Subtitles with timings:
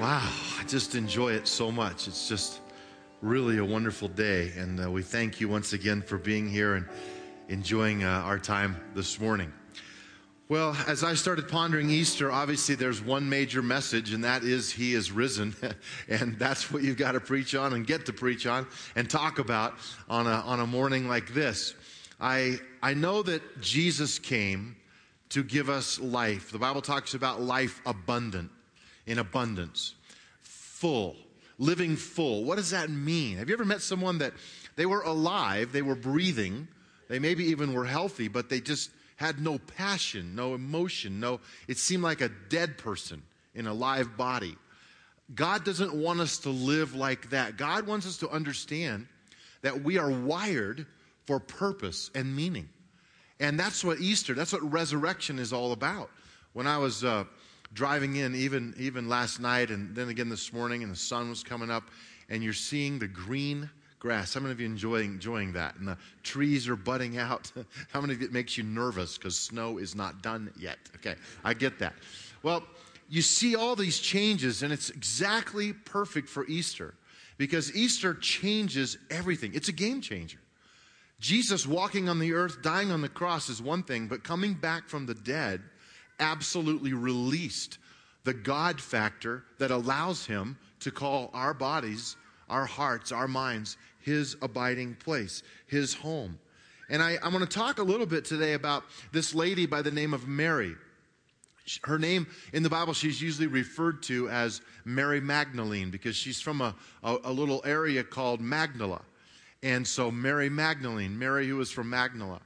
[0.00, 2.06] Wow, I just enjoy it so much.
[2.06, 2.60] It's just
[3.22, 4.52] really a wonderful day.
[4.54, 6.86] And uh, we thank you once again for being here and
[7.48, 9.50] enjoying uh, our time this morning.
[10.50, 14.92] Well, as I started pondering Easter, obviously there's one major message, and that is He
[14.92, 15.56] is risen.
[16.10, 18.66] and that's what you've got to preach on and get to preach on
[18.96, 19.76] and talk about
[20.10, 21.74] on a, on a morning like this.
[22.20, 24.76] I, I know that Jesus came
[25.30, 26.52] to give us life.
[26.52, 28.50] The Bible talks about life abundant
[29.06, 29.94] in abundance,
[30.42, 31.16] full,
[31.58, 32.44] living full.
[32.44, 33.38] What does that mean?
[33.38, 34.32] Have you ever met someone that
[34.76, 36.68] they were alive, they were breathing,
[37.08, 41.78] they maybe even were healthy, but they just had no passion, no emotion, no, it
[41.78, 43.22] seemed like a dead person
[43.54, 44.56] in a live body.
[45.34, 47.56] God doesn't want us to live like that.
[47.56, 49.06] God wants us to understand
[49.62, 50.86] that we are wired
[51.24, 52.68] for purpose and meaning.
[53.40, 56.10] And that's what Easter, that's what resurrection is all about.
[56.52, 57.24] When I was uh,
[57.76, 61.42] driving in even, even last night and then again this morning, and the sun was
[61.44, 61.84] coming up,
[62.30, 64.34] and you're seeing the green grass.
[64.34, 65.76] How many of you enjoying enjoying that?
[65.76, 67.52] And the trees are budding out.
[67.92, 70.78] How many of you it makes you nervous because snow is not done yet?
[70.96, 71.92] Okay, I get that.
[72.42, 72.64] Well,
[73.08, 76.94] you see all these changes, and it's exactly perfect for Easter
[77.36, 79.52] because Easter changes everything.
[79.54, 80.38] It's a game changer.
[81.20, 84.88] Jesus walking on the earth, dying on the cross is one thing, but coming back
[84.88, 85.62] from the dead
[86.20, 87.78] absolutely released
[88.24, 92.16] the God factor that allows him to call our bodies,
[92.48, 96.38] our hearts, our minds his abiding place, his home.
[96.88, 99.90] And I, I want to talk a little bit today about this lady by the
[99.90, 100.76] name of Mary.
[101.82, 106.60] Her name in the Bible, she's usually referred to as Mary Magdalene because she's from
[106.60, 109.02] a, a, a little area called Magdala.
[109.64, 112.40] And so, Mary Magdalene, Mary who was from Magdala.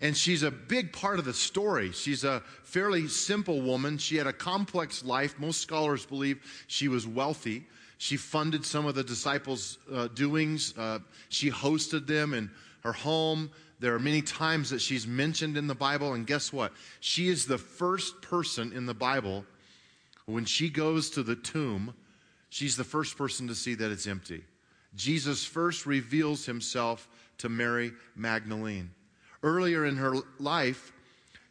[0.00, 1.92] And she's a big part of the story.
[1.92, 3.96] She's a fairly simple woman.
[3.98, 5.38] She had a complex life.
[5.38, 7.66] Most scholars believe she was wealthy.
[7.98, 10.76] She funded some of the disciples' uh, doings.
[10.76, 10.98] Uh,
[11.30, 12.50] she hosted them in
[12.82, 13.50] her home.
[13.80, 16.12] There are many times that she's mentioned in the Bible.
[16.12, 16.72] And guess what?
[17.00, 19.46] She is the first person in the Bible,
[20.26, 21.94] when she goes to the tomb,
[22.48, 24.44] she's the first person to see that it's empty.
[24.94, 28.90] Jesus first reveals himself to Mary Magdalene.
[29.42, 30.92] Earlier in her life,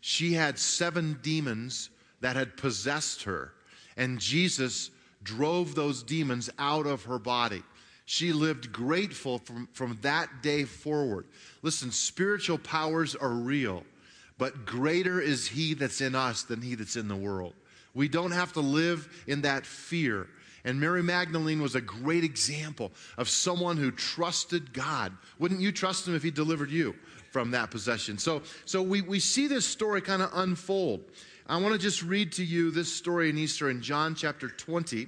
[0.01, 1.89] she had seven demons
[2.21, 3.53] that had possessed her,
[3.97, 4.91] and Jesus
[5.23, 7.63] drove those demons out of her body.
[8.05, 11.25] She lived grateful from, from that day forward.
[11.63, 13.83] Listen, spiritual powers are real,
[14.37, 17.53] but greater is He that's in us than He that's in the world.
[17.95, 20.27] We don't have to live in that fear.
[20.65, 25.13] And Mary Magdalene was a great example of someone who trusted God.
[25.39, 26.95] Wouldn't you trust Him if He delivered you?
[27.35, 28.17] From that possession.
[28.17, 31.01] So, so we, we see this story kind of unfold.
[31.47, 35.01] I want to just read to you this story in Easter in John chapter 20.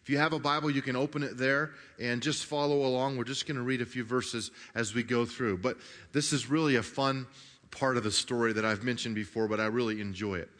[0.00, 3.16] If you have a Bible, you can open it there and just follow along.
[3.16, 5.58] We're just going to read a few verses as we go through.
[5.58, 5.76] But
[6.12, 7.26] this is really a fun
[7.72, 10.50] part of the story that I've mentioned before, but I really enjoy it.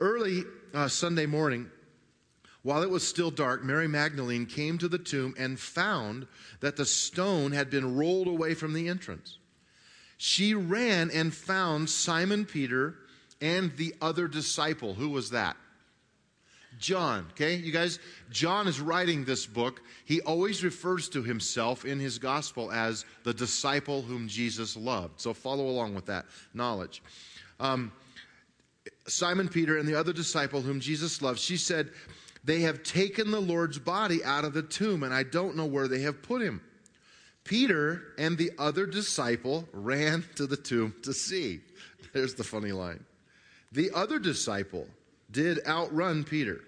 [0.00, 1.70] Early uh, Sunday morning,
[2.62, 6.26] while it was still dark, Mary Magdalene came to the tomb and found
[6.60, 9.36] that the stone had been rolled away from the entrance
[10.22, 12.94] she ran and found Simon Peter
[13.40, 14.92] and the other disciple.
[14.92, 15.56] Who was that?
[16.78, 17.54] John, okay?
[17.54, 17.98] You guys,
[18.30, 19.80] John is writing this book.
[20.04, 25.18] He always refers to himself in his gospel as the disciple whom Jesus loved.
[25.18, 27.02] So follow along with that knowledge.
[27.58, 27.90] Um,
[29.06, 31.92] Simon Peter and the other disciple whom Jesus loved, she said,
[32.44, 35.88] They have taken the Lord's body out of the tomb, and I don't know where
[35.88, 36.60] they have put him.
[37.44, 41.60] Peter and the other disciple ran to the tomb to see.
[42.12, 43.04] There's the funny line.
[43.72, 44.86] The other disciple
[45.30, 46.60] did outrun Peter.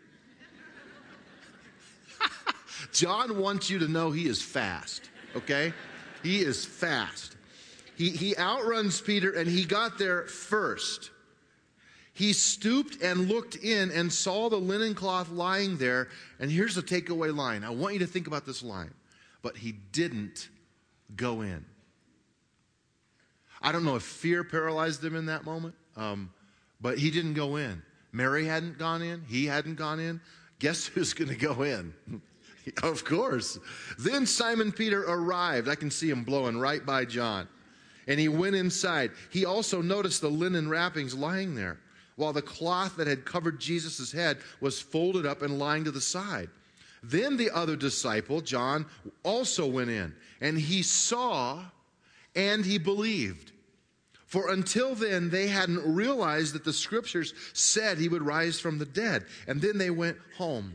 [2.93, 5.73] John wants you to know he is fast, okay?
[6.23, 7.37] He is fast.
[7.97, 11.11] He, he outruns Peter and he got there first.
[12.15, 16.09] He stooped and looked in and saw the linen cloth lying there.
[16.39, 17.65] And here's the takeaway line.
[17.65, 18.93] I want you to think about this line.
[19.41, 20.49] But he didn't
[21.17, 21.65] go in.
[23.61, 26.31] I don't know if fear paralyzed him in that moment, um,
[26.81, 27.83] but he didn't go in.
[28.11, 30.21] Mary hadn't gone in, he hadn't gone in.
[30.59, 31.95] Guess who's going to go in?
[32.83, 33.59] of course.
[33.99, 35.69] Then Simon Peter arrived.
[35.69, 37.49] I can see him blowing right by John.
[38.09, 39.13] And he went inside.
[39.31, 41.79] He also noticed the linen wrappings lying there,
[42.17, 46.01] while the cloth that had covered Jesus' head was folded up and lying to the
[46.01, 46.51] side.
[47.03, 48.87] Then the other disciple, John,
[49.23, 51.65] also went in, and he saw
[52.35, 53.53] and he believed.
[54.27, 58.87] For until then, they hadn't realized that the scriptures said he would rise from the
[58.87, 59.27] dead.
[59.47, 60.75] And then they went home.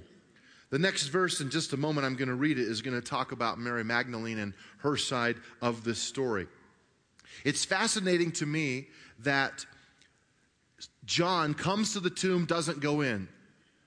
[0.70, 3.08] The next verse, in just a moment, I'm going to read it, is going to
[3.08, 6.46] talk about Mary Magdalene and her side of this story.
[7.44, 8.90] It's fascinating to me
[9.20, 9.66] that
[11.06, 13.28] John comes to the tomb, doesn't go in.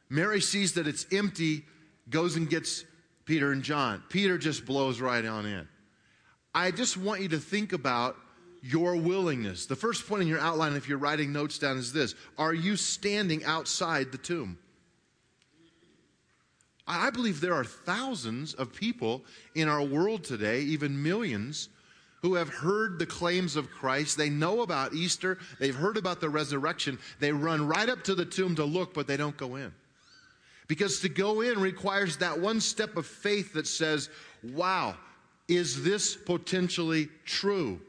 [0.08, 1.64] Mary sees that it's empty,
[2.10, 2.84] goes and gets
[3.24, 4.02] Peter and John.
[4.08, 5.68] Peter just blows right on in.
[6.54, 8.16] I just want you to think about
[8.62, 9.66] your willingness.
[9.66, 12.76] The first point in your outline, if you're writing notes down, is this Are you
[12.76, 14.58] standing outside the tomb?
[16.86, 19.22] I believe there are thousands of people
[19.54, 21.68] in our world today, even millions,
[22.22, 24.16] who have heard the claims of Christ.
[24.16, 26.98] They know about Easter, they've heard about the resurrection.
[27.20, 29.72] They run right up to the tomb to look, but they don't go in.
[30.70, 34.08] Because to go in requires that one step of faith that says,
[34.54, 34.94] wow,
[35.48, 37.80] is this potentially true?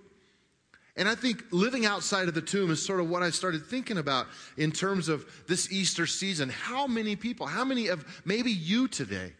[0.97, 3.99] And I think living outside of the tomb is sort of what I started thinking
[3.99, 4.25] about
[4.57, 6.49] in terms of this Easter season.
[6.49, 9.33] How many people, how many of maybe you today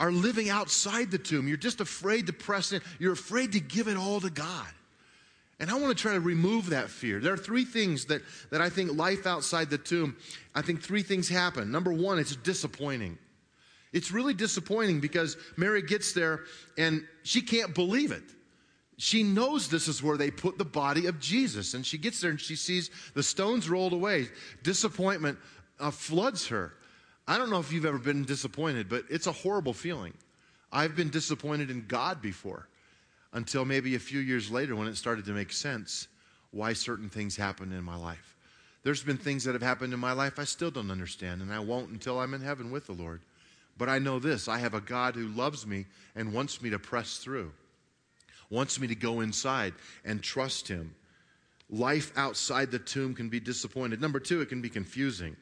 [0.00, 1.48] are living outside the tomb?
[1.48, 4.68] You're just afraid to press in, you're afraid to give it all to God.
[5.60, 7.20] And I want to try to remove that fear.
[7.20, 10.16] There are three things that, that I think life outside the tomb,
[10.54, 11.72] I think three things happen.
[11.72, 13.18] Number one, it's disappointing.
[13.92, 16.40] It's really disappointing because Mary gets there
[16.76, 18.22] and she can't believe it
[18.98, 21.74] she knows this is where they put the body of Jesus.
[21.74, 24.28] And she gets there and she sees the stones rolled away.
[24.64, 25.38] Disappointment
[25.78, 26.74] uh, floods her.
[27.26, 30.14] I don't know if you've ever been disappointed, but it's a horrible feeling.
[30.72, 32.68] I've been disappointed in God before
[33.32, 36.08] until maybe a few years later when it started to make sense
[36.50, 38.36] why certain things happened in my life.
[38.82, 41.58] There's been things that have happened in my life I still don't understand, and I
[41.58, 43.20] won't until I'm in heaven with the Lord.
[43.76, 45.86] But I know this I have a God who loves me
[46.16, 47.52] and wants me to press through
[48.50, 50.94] wants me to go inside and trust Him.
[51.70, 54.00] Life outside the tomb can be disappointed.
[54.00, 55.36] Number two, it can be confusing.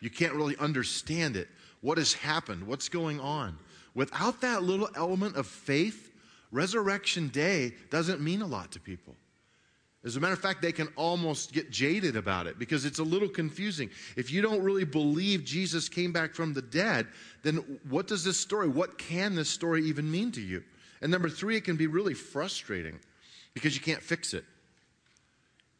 [0.00, 1.48] You can't really understand it.
[1.80, 2.66] What has happened?
[2.66, 3.58] What's going on?
[3.94, 6.10] Without that little element of faith,
[6.52, 9.16] Resurrection Day doesn't mean a lot to people.
[10.04, 13.04] As a matter of fact, they can almost get jaded about it because it's a
[13.04, 13.88] little confusing.
[14.16, 17.06] If you don't really believe Jesus came back from the dead,
[17.44, 20.62] then what does this story, what can this story even mean to you?
[21.00, 22.98] And number three, it can be really frustrating
[23.54, 24.44] because you can't fix it.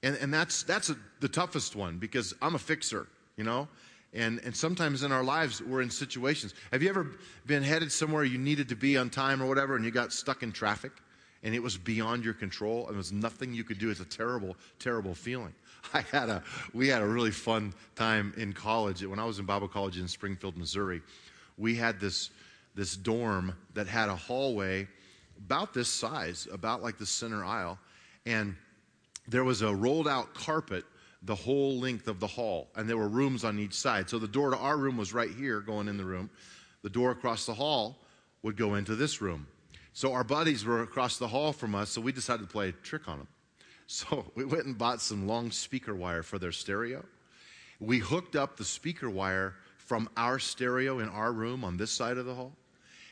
[0.04, 3.68] And, and that's, that's a, the toughest one because I'm a fixer, you know?
[4.14, 6.54] And, and sometimes in our lives, we're in situations.
[6.70, 7.06] Have you ever
[7.46, 10.42] been headed somewhere you needed to be on time or whatever, and you got stuck
[10.42, 10.92] in traffic
[11.42, 13.90] and it was beyond your control and there was nothing you could do?
[13.90, 15.54] It's a terrible, terrible feeling.
[15.94, 16.42] I had a,
[16.74, 19.02] we had a really fun time in college.
[19.04, 21.00] When I was in Bible college in Springfield, Missouri,
[21.56, 22.30] we had this,
[22.74, 24.88] this dorm that had a hallway
[25.38, 27.78] about this size, about like the center aisle.
[28.26, 28.56] And
[29.26, 30.84] there was a rolled out carpet
[31.24, 34.10] the whole length of the hall, and there were rooms on each side.
[34.10, 36.30] So the door to our room was right here, going in the room.
[36.82, 37.98] The door across the hall
[38.42, 39.46] would go into this room.
[39.92, 42.72] So our buddies were across the hall from us, so we decided to play a
[42.72, 43.28] trick on them.
[43.88, 47.04] So we went and bought some long speaker wire for their stereo.
[47.78, 52.16] We hooked up the speaker wire from our stereo in our room on this side
[52.16, 52.52] of the hall,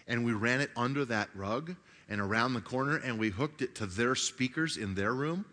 [0.08, 1.76] and we ran it under that rug
[2.08, 5.44] and around the corner, and we hooked it to their speakers in their room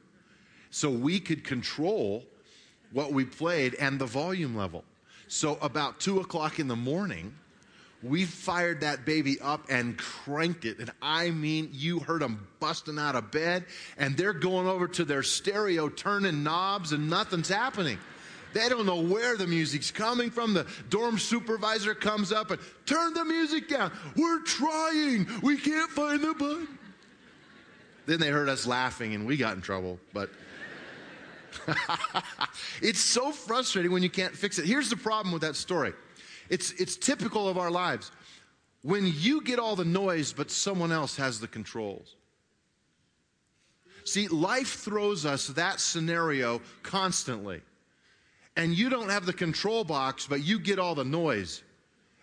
[0.70, 2.24] so we could control
[2.92, 4.84] what we played and the volume level.
[5.28, 7.34] So, about two o'clock in the morning,
[8.02, 10.80] we fired that baby up and cranked it.
[10.80, 13.66] And I mean, you heard them busting out of bed,
[13.98, 17.98] and they're going over to their stereo, turning knobs, and nothing's happening.
[18.54, 20.54] They don't know where the music's coming from.
[20.54, 23.92] The dorm supervisor comes up and turn the music down.
[24.16, 25.28] We're trying.
[25.42, 26.68] We can't find the button.
[28.06, 30.30] Then they heard us laughing and we got in trouble, but
[32.82, 34.66] it's so frustrating when you can't fix it.
[34.66, 35.94] Here's the problem with that story.
[36.50, 38.12] It's it's typical of our lives.
[38.82, 42.16] When you get all the noise but someone else has the controls.
[44.06, 47.62] See, life throws us that scenario constantly
[48.58, 51.62] and you don't have the control box, but you get all the noise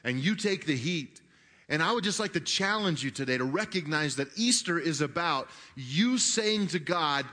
[0.02, 1.20] and you take the heat.
[1.68, 5.48] And I would just like to challenge you today to recognize that Easter is about
[5.76, 7.24] you saying to God,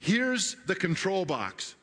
[0.00, 1.74] Here's the control box.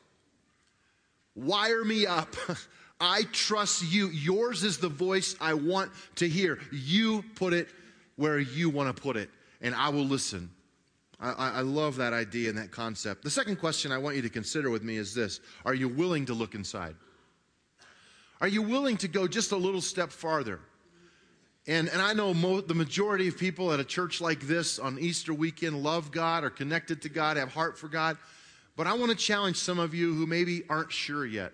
[1.34, 2.34] Wire me up.
[3.00, 4.08] I trust you.
[4.08, 6.58] Yours is the voice I want to hear.
[6.72, 7.68] You put it
[8.16, 10.50] where you want to put it, and I will listen.
[11.20, 13.24] I, I, love that idea and that concept.
[13.24, 16.26] The second question I want you to consider with me is this Are you willing
[16.26, 16.94] to look inside?
[18.40, 20.60] Are you willing to go just a little step farther?
[21.68, 24.98] And, and I know mo- the majority of people at a church like this on
[24.98, 28.16] Easter weekend love God, are connected to God, have heart for God.
[28.74, 31.52] But I want to challenge some of you who maybe aren't sure yet.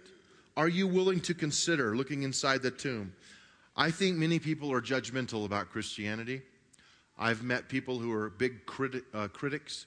[0.57, 3.13] Are you willing to consider looking inside the tomb?
[3.77, 6.43] I think many people are judgmental about Christianity.
[7.19, 8.61] I've met people who are big
[9.13, 9.87] uh, critics,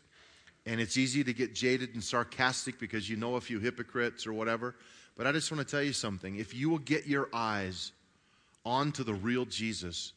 [0.65, 4.33] and it's easy to get jaded and sarcastic because you know a few hypocrites or
[4.33, 4.75] whatever.
[5.15, 6.35] But I just want to tell you something.
[6.35, 7.93] If you will get your eyes
[8.65, 10.11] onto the real Jesus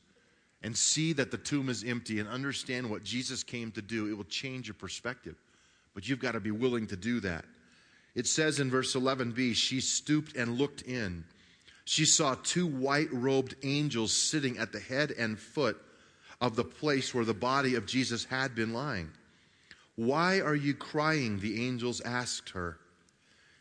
[0.62, 4.16] and see that the tomb is empty and understand what Jesus came to do, it
[4.16, 5.36] will change your perspective.
[5.94, 7.44] But you've got to be willing to do that.
[8.14, 11.24] It says in verse 11b, she stooped and looked in.
[11.84, 15.80] She saw two white robed angels sitting at the head and foot
[16.40, 19.10] of the place where the body of Jesus had been lying.
[19.96, 21.40] Why are you crying?
[21.40, 22.78] The angels asked her.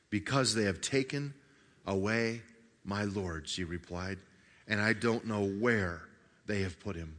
[0.09, 1.33] Because they have taken
[1.85, 2.41] away
[2.83, 4.17] my Lord, she replied,
[4.67, 6.01] and I don't know where
[6.49, 7.15] they have put him.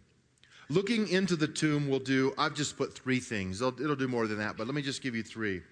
[0.69, 3.63] Looking into the tomb will do, I've just put three things.
[3.63, 5.63] It'll, it'll do more than that, but let me just give you three.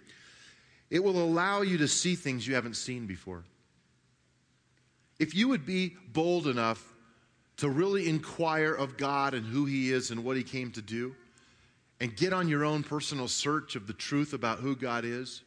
[0.90, 3.44] It will allow you to see things you haven't seen before.
[5.18, 6.94] If you would be bold enough
[7.58, 11.14] to really inquire of God and who He is and what He came to do,
[12.00, 15.42] and get on your own personal search of the truth about who God is,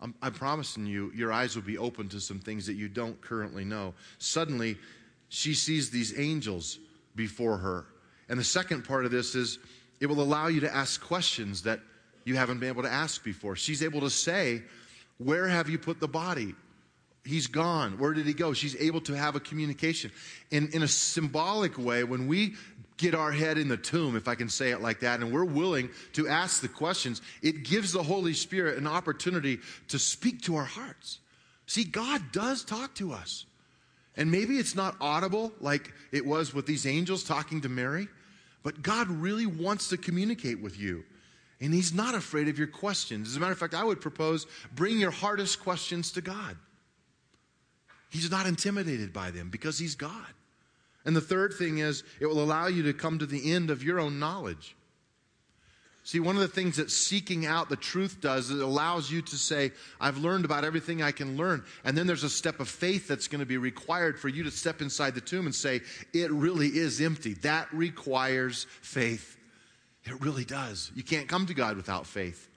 [0.00, 3.20] I'm, I'm, promising you, your eyes will be open to some things that you don't
[3.20, 3.94] currently know.
[4.18, 4.76] Suddenly,
[5.28, 6.78] she sees these angels
[7.14, 7.86] before her.
[8.28, 9.58] And the second part of this is
[10.00, 11.80] it will allow you to ask questions that
[12.24, 13.56] you haven't been able to ask before.
[13.56, 14.62] She's able to say,
[15.18, 16.54] Where have you put the body?
[17.24, 17.98] He's gone.
[17.98, 18.52] Where did he go?
[18.52, 20.10] She's able to have a communication.
[20.50, 22.54] And in a symbolic way, when we
[22.96, 25.44] get our head in the tomb, if I can say it like that, and we're
[25.44, 30.56] willing to ask the questions, it gives the Holy Spirit an opportunity to speak to
[30.56, 31.20] our hearts.
[31.66, 33.46] See, God does talk to us.
[34.16, 38.08] And maybe it's not audible like it was with these angels talking to Mary,
[38.62, 41.04] but God really wants to communicate with you.
[41.60, 43.28] And He's not afraid of your questions.
[43.28, 46.56] As a matter of fact, I would propose bring your hardest questions to God.
[48.10, 50.26] He's not intimidated by them because He's God.
[51.04, 53.82] And the third thing is, it will allow you to come to the end of
[53.82, 54.76] your own knowledge.
[56.04, 59.22] See, one of the things that seeking out the truth does is it allows you
[59.22, 61.62] to say, I've learned about everything I can learn.
[61.84, 64.50] And then there's a step of faith that's going to be required for you to
[64.50, 65.80] step inside the tomb and say,
[66.12, 67.34] it really is empty.
[67.34, 69.38] That requires faith.
[70.04, 70.90] It really does.
[70.96, 72.48] You can't come to God without faith.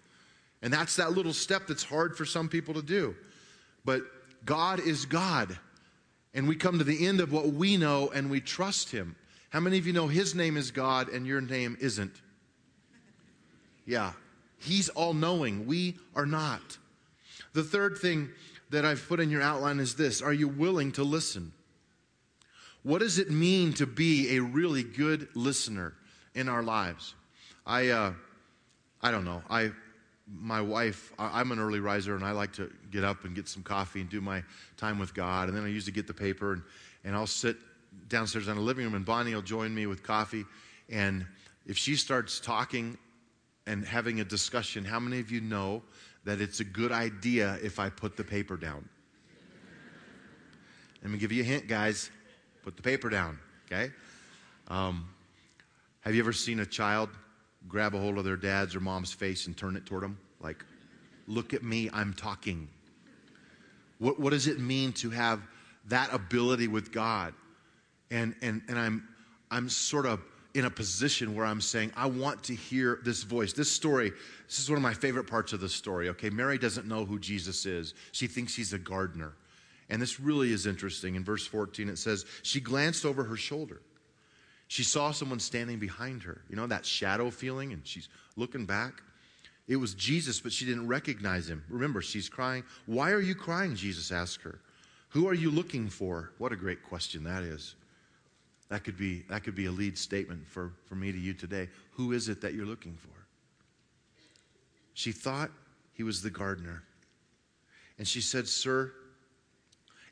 [0.63, 3.15] And that's that little step that's hard for some people to do.
[3.83, 4.01] But
[4.43, 5.55] God is God.
[6.33, 9.15] And we come to the end of what we know and we trust Him.
[9.51, 12.19] How many of you know His name is God and your name isn't?
[13.85, 14.13] Yeah.
[14.57, 15.67] He's all knowing.
[15.67, 16.77] We are not.
[17.53, 18.29] The third thing
[18.69, 21.51] that I've put in your outline is this Are you willing to listen?
[22.83, 25.93] What does it mean to be a really good listener
[26.35, 27.15] in our lives?
[27.65, 28.13] I, uh,
[29.01, 29.41] I don't know.
[29.49, 29.71] I,
[30.27, 33.63] my wife, I'm an early riser and I like to get up and get some
[33.63, 34.43] coffee and do my
[34.77, 35.47] time with God.
[35.47, 36.61] And then I usually get the paper and,
[37.03, 37.57] and I'll sit
[38.07, 40.45] downstairs in the living room and Bonnie will join me with coffee.
[40.89, 41.25] And
[41.65, 42.99] if she starts talking
[43.67, 45.81] and having a discussion, how many of you know
[46.23, 48.87] that it's a good idea if I put the paper down?
[51.01, 52.09] Let me give you a hint, guys.
[52.63, 53.91] Put the paper down, okay?
[54.67, 55.07] Um,
[56.01, 57.09] have you ever seen a child
[57.67, 60.17] grab a hold of their dad's or mom's face and turn it toward them?
[60.39, 60.65] Like,
[61.27, 62.67] look at me, I'm talking.
[63.99, 65.41] What, what does it mean to have
[65.87, 67.33] that ability with God?
[68.11, 69.07] And, and, and I'm,
[69.51, 70.21] I'm sort of
[70.55, 73.51] in a position where I'm saying, I want to hear this voice.
[73.51, 74.11] This story,
[74.47, 76.07] this is one of my favorite parts of the story.
[76.09, 79.33] Okay, Mary doesn't know who Jesus is, she thinks he's a gardener.
[79.89, 81.15] And this really is interesting.
[81.15, 83.81] In verse 14, it says, She glanced over her shoulder.
[84.67, 86.41] She saw someone standing behind her.
[86.49, 89.03] You know, that shadow feeling, and she's looking back.
[89.67, 91.63] It was Jesus, but she didn't recognize him.
[91.69, 92.63] Remember, she's crying.
[92.85, 93.75] Why are you crying?
[93.75, 94.59] Jesus asked her.
[95.09, 96.31] Who are you looking for?
[96.39, 97.75] What a great question that is.
[98.69, 101.69] That could be, that could be a lead statement for, for me to you today.
[101.91, 103.09] Who is it that you're looking for?
[104.93, 105.51] She thought
[105.93, 106.83] he was the gardener.
[107.97, 108.91] And she said, Sir,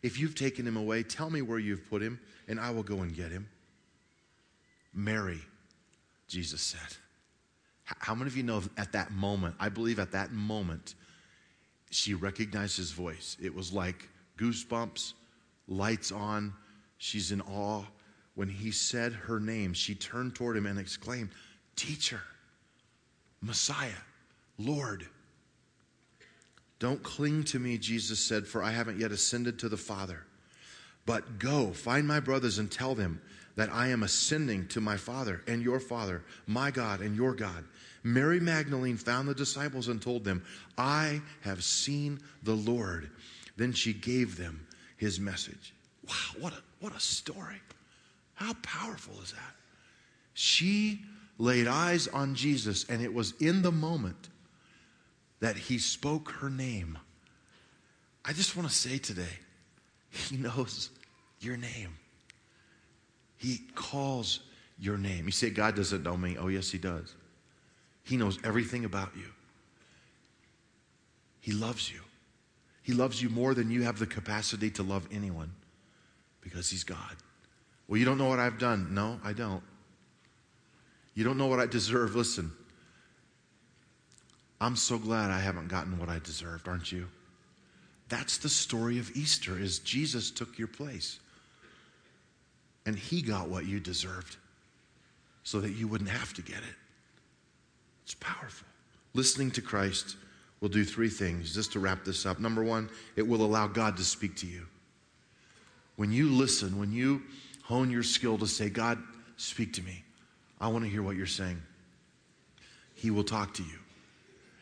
[0.01, 2.99] if you've taken him away, tell me where you've put him, and I will go
[2.99, 3.47] and get him.
[4.93, 5.39] Mary,
[6.27, 6.97] Jesus said.
[7.85, 10.95] How many of you know at that moment, I believe at that moment,
[11.89, 13.35] she recognized his voice?
[13.41, 15.13] It was like goosebumps,
[15.67, 16.53] lights on.
[16.97, 17.83] She's in awe.
[18.35, 21.29] When he said her name, she turned toward him and exclaimed,
[21.75, 22.21] Teacher,
[23.41, 23.91] Messiah,
[24.57, 25.05] Lord.
[26.79, 30.25] Don't cling to me, Jesus said, for I haven't yet ascended to the Father.
[31.05, 33.21] But go, find my brothers and tell them
[33.55, 37.63] that I am ascending to my Father and your Father, my God and your God.
[38.03, 40.43] Mary Magdalene found the disciples and told them,
[40.77, 43.09] I have seen the Lord.
[43.55, 44.65] Then she gave them
[44.97, 45.73] his message.
[46.07, 47.61] Wow, what a, what a story.
[48.35, 49.55] How powerful is that?
[50.33, 51.01] She
[51.37, 54.29] laid eyes on Jesus, and it was in the moment
[55.39, 56.97] that he spoke her name.
[58.25, 59.39] I just want to say today,
[60.09, 60.89] he knows
[61.39, 61.97] your name.
[63.37, 64.39] He calls
[64.79, 65.25] your name.
[65.25, 66.37] You say, God doesn't know me.
[66.39, 67.13] Oh, yes, He does.
[68.03, 69.25] He knows everything about you.
[71.41, 71.99] He loves you.
[72.83, 75.51] He loves you more than you have the capacity to love anyone
[76.41, 77.15] because He's God.
[77.87, 78.93] Well, you don't know what I've done.
[78.93, 79.63] No, I don't.
[81.15, 82.15] You don't know what I deserve.
[82.15, 82.51] Listen,
[84.59, 87.07] I'm so glad I haven't gotten what I deserved, aren't you?
[88.09, 91.19] That's the story of Easter is Jesus took your place.
[92.85, 94.37] And he got what you deserved
[95.43, 96.75] so that you wouldn't have to get it.
[98.03, 98.67] It's powerful.
[99.13, 100.17] Listening to Christ
[100.61, 102.39] will do three things just to wrap this up.
[102.39, 104.65] Number one, it will allow God to speak to you.
[105.95, 107.21] When you listen, when you
[107.63, 109.01] hone your skill to say, God,
[109.37, 110.03] speak to me,
[110.61, 111.61] I want to hear what you're saying,
[112.93, 113.79] He will talk to you.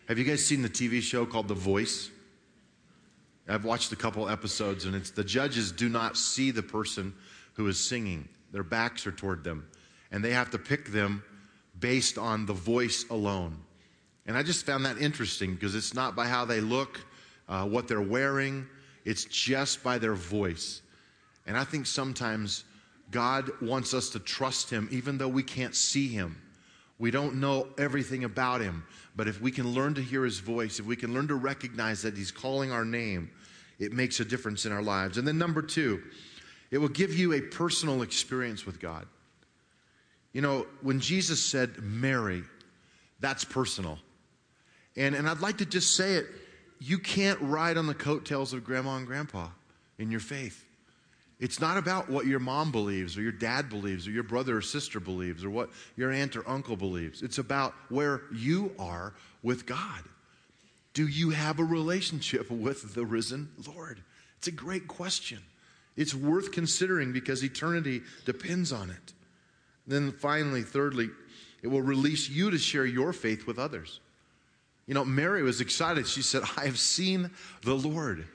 [0.07, 2.09] Have you guys seen the TV show called The Voice?
[3.47, 7.13] I've watched a couple episodes, and it's the judges do not see the person
[7.53, 8.29] who is singing.
[8.51, 9.67] Their backs are toward them,
[10.11, 11.23] and they have to pick them
[11.79, 13.57] based on the voice alone.
[14.27, 17.01] And I just found that interesting because it's not by how they look,
[17.49, 18.67] uh, what they're wearing,
[19.03, 20.81] it's just by their voice.
[21.47, 22.63] And I think sometimes
[23.11, 26.41] God wants us to trust Him even though we can't see Him.
[26.97, 28.83] We don't know everything about Him.
[29.15, 32.01] But if we can learn to hear His voice, if we can learn to recognize
[32.03, 33.29] that He's calling our name,
[33.79, 35.17] it makes a difference in our lives.
[35.17, 36.01] And then, number two,
[36.69, 39.05] it will give you a personal experience with God.
[40.31, 42.43] You know, when Jesus said, Mary,
[43.19, 43.99] that's personal.
[44.95, 46.27] And, and I'd like to just say it
[46.79, 49.49] you can't ride on the coattails of grandma and grandpa
[49.99, 50.65] in your faith.
[51.41, 54.61] It's not about what your mom believes or your dad believes or your brother or
[54.61, 57.23] sister believes or what your aunt or uncle believes.
[57.23, 60.03] It's about where you are with God.
[60.93, 64.03] Do you have a relationship with the risen Lord?
[64.37, 65.39] It's a great question.
[65.97, 69.13] It's worth considering because eternity depends on it.
[69.87, 71.09] Then finally, thirdly,
[71.63, 73.99] it will release you to share your faith with others.
[74.85, 76.07] You know, Mary was excited.
[76.07, 77.31] She said, I have seen
[77.63, 78.27] the Lord.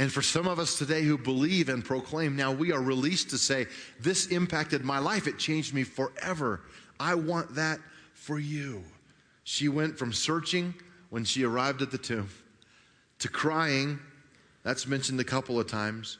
[0.00, 3.38] And for some of us today who believe and proclaim, now we are released to
[3.38, 3.66] say,
[4.00, 5.26] This impacted my life.
[5.26, 6.62] It changed me forever.
[6.98, 7.80] I want that
[8.14, 8.82] for you.
[9.44, 10.72] She went from searching
[11.10, 12.30] when she arrived at the tomb
[13.18, 13.98] to crying,
[14.62, 16.16] that's mentioned a couple of times,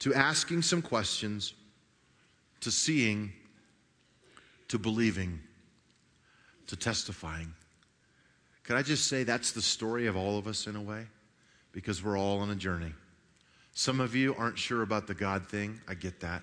[0.00, 1.54] to asking some questions,
[2.60, 3.32] to seeing,
[4.66, 5.38] to believing,
[6.66, 7.54] to testifying.
[8.64, 11.06] Could I just say that's the story of all of us in a way?
[11.70, 12.92] Because we're all on a journey.
[13.74, 15.80] Some of you aren't sure about the God thing.
[15.88, 16.42] I get that.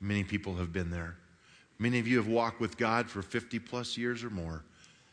[0.00, 1.16] Many people have been there.
[1.78, 4.62] Many of you have walked with God for 50 plus years or more.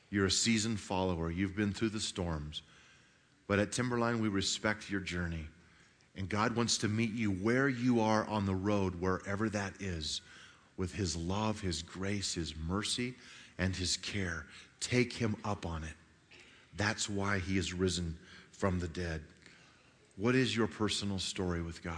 [0.09, 1.31] You're a seasoned follower.
[1.31, 2.61] You've been through the storms.
[3.47, 5.47] But at Timberline, we respect your journey.
[6.15, 10.21] And God wants to meet you where you are on the road, wherever that is,
[10.77, 13.13] with His love, His grace, His mercy,
[13.57, 14.45] and His care.
[14.79, 15.93] Take Him up on it.
[16.75, 18.17] That's why He is risen
[18.51, 19.21] from the dead.
[20.21, 21.95] What is your personal story with God?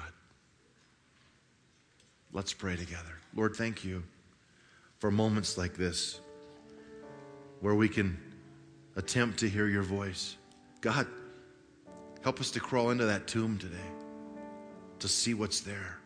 [2.31, 3.19] Let's pray together.
[3.35, 4.01] Lord, thank you
[4.99, 6.21] for moments like this
[7.59, 8.17] where we can
[8.95, 10.37] attempt to hear your voice.
[10.79, 11.05] God,
[12.21, 13.75] help us to crawl into that tomb today
[14.99, 15.97] to see what's there.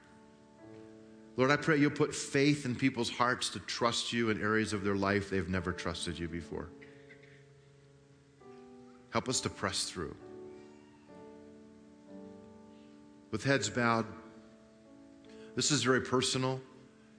[1.35, 4.83] Lord, I pray you'll put faith in people's hearts to trust you in areas of
[4.83, 6.69] their life they've never trusted you before.
[9.11, 10.15] Help us to press through.
[13.29, 14.05] With heads bowed,
[15.55, 16.61] this is very personal,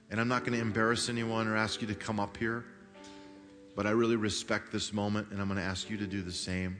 [0.09, 2.65] and I'm not going to embarrass anyone or ask you to come up here,
[3.75, 6.31] but I really respect this moment, and I'm going to ask you to do the
[6.31, 6.77] same.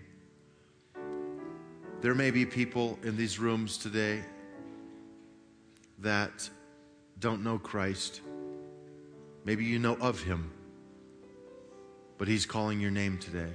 [2.02, 4.24] There may be people in these rooms today
[6.00, 6.50] that
[7.20, 8.22] don't know Christ.
[9.46, 10.52] Maybe you know of him,
[12.18, 13.54] but he's calling your name today.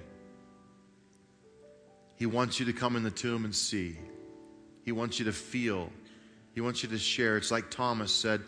[2.16, 3.98] He wants you to come in the tomb and see.
[4.84, 5.90] He wants you to feel.
[6.54, 7.36] He wants you to share.
[7.36, 8.42] It's like Thomas said,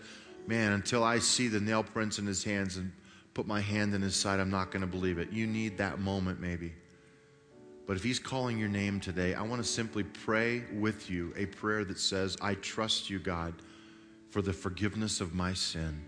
[0.47, 2.93] Man, until I see the nail prints in his hands and
[3.35, 5.33] put my hand in his side, I'm not going to believe it.
[5.33, 6.73] You need that moment, maybe.
[7.85, 11.47] But if he's calling your name today, I want to simply pray with you a
[11.47, 13.55] prayer that says, I trust you, God
[14.37, 15.99] for the forgiveness of my sin,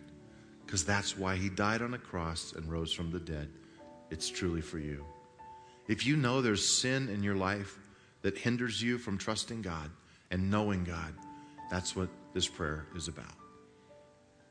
[0.66, 3.48] because that's why he died on a cross and rose from the dead.
[4.10, 5.04] It's truly for you.
[5.86, 7.78] If you know there's sin in your life
[8.20, 9.90] that hinders you from trusting God
[10.30, 11.14] and knowing God,
[11.70, 13.34] that's what this prayer is about.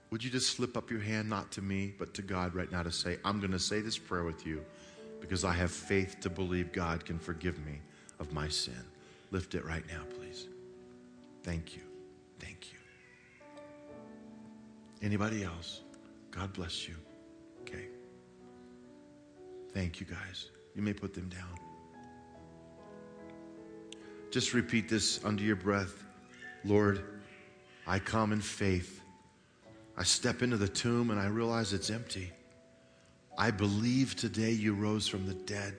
[0.10, 2.84] would you just slip up your hand, not to me, but to God right now
[2.84, 4.64] to say, I'm going to say this prayer with you
[5.20, 7.80] because I have faith to believe God can forgive me
[8.20, 8.84] of my sin.
[9.32, 10.48] Lift it right now, please.
[11.44, 11.82] Thank you.
[12.40, 12.78] Thank you.
[15.02, 15.82] Anybody else?
[16.32, 16.96] God bless you.
[17.62, 17.88] Okay.
[19.74, 20.52] Thank you, guys.
[20.76, 21.67] You may put them down.
[24.32, 26.04] Just repeat this under your breath
[26.64, 27.04] Lord,
[27.86, 29.02] I come in faith.
[29.96, 32.32] I step into the tomb and I realize it's empty.
[33.38, 35.78] I believe today you rose from the dead,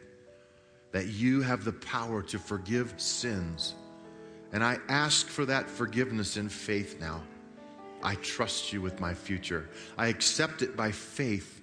[0.92, 3.74] that you have the power to forgive sins.
[4.52, 7.22] And I ask for that forgiveness in faith now.
[8.02, 9.68] I trust you with my future.
[9.98, 11.60] I accept it by faith,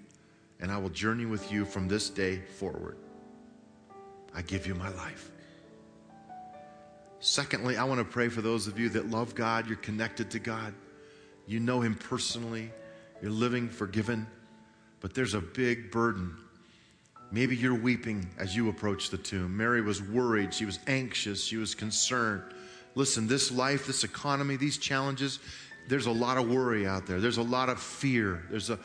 [0.59, 2.97] and I will journey with you from this day forward.
[4.33, 5.31] I give you my life.
[7.25, 10.37] Secondly, I want to pray for those of you that love God, you're connected to
[10.37, 10.75] God,
[11.47, 12.69] you know Him personally,
[13.19, 14.27] you're living forgiven,
[15.01, 16.37] but there's a big burden.
[17.31, 19.57] Maybe you're weeping as you approach the tomb.
[19.57, 22.43] Mary was worried, she was anxious, she was concerned.
[22.93, 25.39] Listen, this life, this economy, these challenges,
[25.87, 27.19] there's a lot of worry out there.
[27.19, 28.43] There's a lot of fear.
[28.51, 28.77] There's a,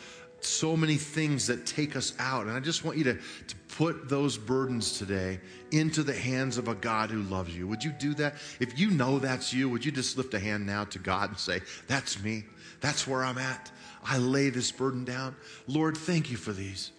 [0.45, 2.47] so many things that take us out.
[2.47, 6.69] And I just want you to, to put those burdens today into the hands of
[6.69, 7.67] a God who loves you.
[7.69, 8.35] Would you do that?
[8.59, 11.39] If you know that's you, would you just lift a hand now to God and
[11.39, 12.45] say, That's me.
[12.81, 13.71] That's where I'm at.
[14.05, 15.37] I lay this burden down.
[15.67, 16.93] Lord, thank you for these.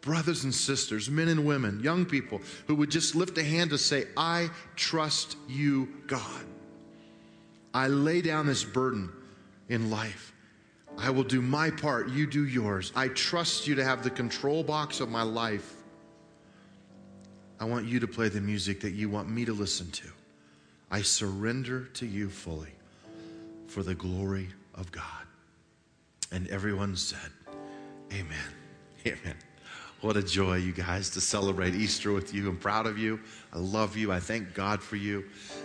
[0.00, 3.78] Brothers and sisters, men and women, young people who would just lift a hand to
[3.78, 6.44] say, I trust you, God.
[7.74, 9.10] I lay down this burden
[9.68, 10.32] in life.
[10.98, 12.92] I will do my part, you do yours.
[12.96, 15.74] I trust you to have the control box of my life.
[17.60, 20.08] I want you to play the music that you want me to listen to.
[20.90, 22.72] I surrender to you fully
[23.66, 25.04] for the glory of God.
[26.32, 27.30] And everyone said,
[28.12, 28.52] Amen.
[29.06, 29.36] Amen.
[30.00, 32.48] What a joy, you guys, to celebrate Easter with you.
[32.48, 33.18] I'm proud of you.
[33.52, 34.12] I love you.
[34.12, 35.24] I thank God for you.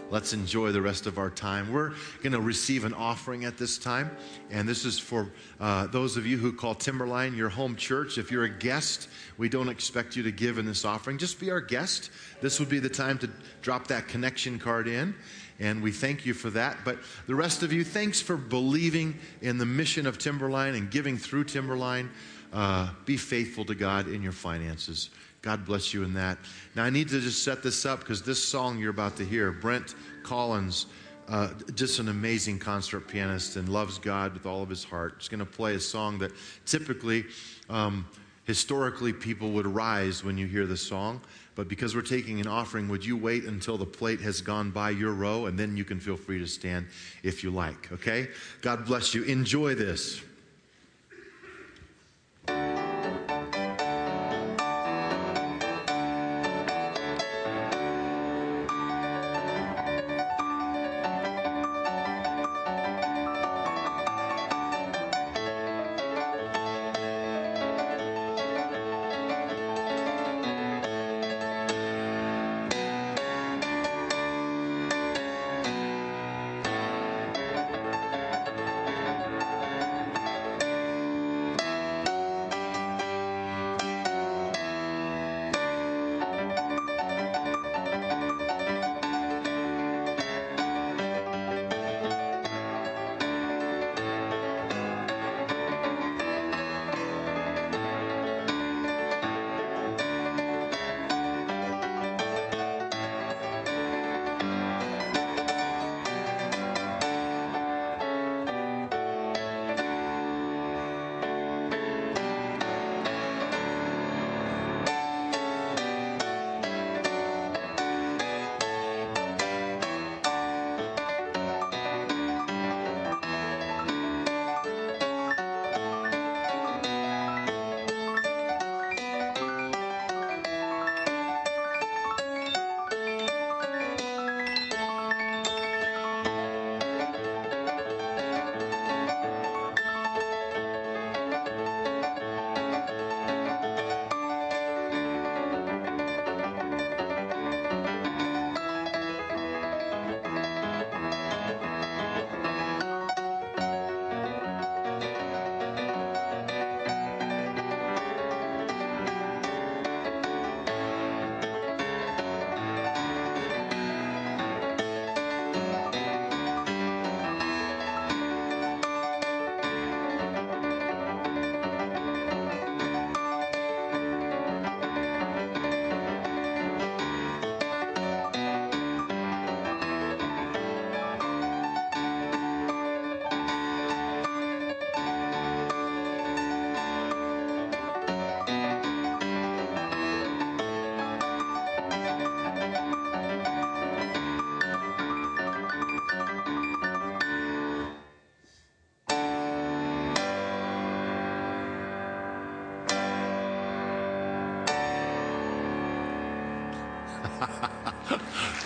[0.09, 1.71] Let's enjoy the rest of our time.
[1.71, 1.91] We're
[2.23, 4.09] going to receive an offering at this time,
[4.49, 8.17] and this is for uh, those of you who call Timberline your home church.
[8.17, 11.19] If you're a guest, we don't expect you to give in this offering.
[11.19, 12.09] Just be our guest.
[12.41, 13.29] This would be the time to
[13.61, 15.13] drop that connection card in
[15.59, 16.77] and we thank you for that.
[16.83, 21.17] But the rest of you, thanks for believing in the mission of Timberline and giving
[21.17, 22.09] through Timberline.
[22.53, 25.09] Uh, be faithful to God in your finances.
[25.41, 26.37] God bless you in that.
[26.75, 29.51] Now, I need to just set this up because this song you're about to hear,
[29.51, 30.85] Brent Collins,
[31.27, 35.15] uh, just an amazing concert pianist and loves God with all of his heart.
[35.17, 36.31] He's going to play a song that
[36.65, 37.25] typically,
[37.69, 38.07] um,
[38.45, 41.21] historically, people would rise when you hear the song.
[41.55, 44.91] But because we're taking an offering, would you wait until the plate has gone by
[44.91, 46.87] your row and then you can feel free to stand
[47.21, 48.29] if you like, okay?
[48.61, 49.23] God bless you.
[49.23, 50.21] Enjoy this.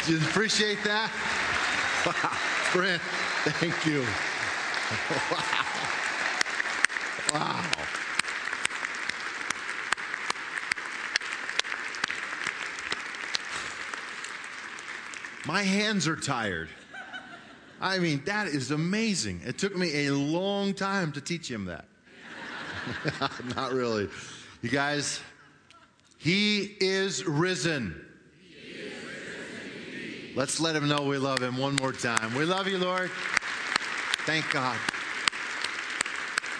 [0.09, 1.11] You appreciate that?
[2.73, 4.05] Brent, thank you.
[7.33, 7.61] Wow.
[7.63, 7.65] wow.
[15.45, 16.69] My hands are tired.
[17.79, 19.41] I mean, that is amazing.
[19.45, 21.85] It took me a long time to teach him that.
[23.55, 24.09] Not really.
[24.61, 25.21] You guys,
[26.17, 28.06] he is risen.
[30.37, 32.35] Let's let him know we love him one more time.
[32.35, 33.09] We love you, Lord.
[34.27, 34.77] Thank God.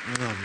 [0.08, 0.36] We love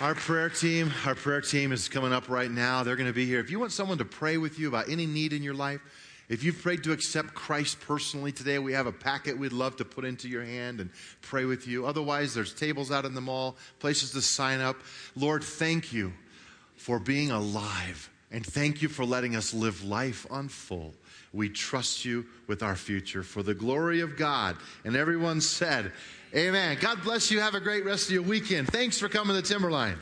[0.00, 0.06] you.
[0.06, 2.84] Our prayer team, our prayer team is coming up right now.
[2.84, 3.38] They're going to be here.
[3.38, 5.82] If you want someone to pray with you about any need in your life,
[6.30, 9.84] if you've prayed to accept Christ personally today, we have a packet we'd love to
[9.84, 10.88] put into your hand and
[11.20, 11.84] pray with you.
[11.84, 14.76] Otherwise, there's tables out in the mall, places to sign up.
[15.14, 16.14] Lord, thank you
[16.76, 20.94] for being alive, and thank you for letting us live life on full.
[21.36, 24.56] We trust you with our future for the glory of God.
[24.84, 25.92] And everyone said,
[26.34, 26.78] Amen.
[26.80, 27.40] God bless you.
[27.40, 28.68] Have a great rest of your weekend.
[28.68, 29.98] Thanks for coming to Timberline.